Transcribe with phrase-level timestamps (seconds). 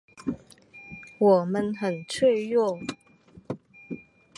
[1.19, 2.79] 我们很脆弱